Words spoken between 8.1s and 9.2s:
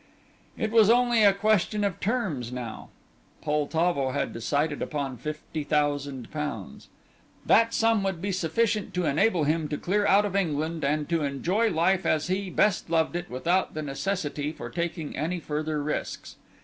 be sufficient to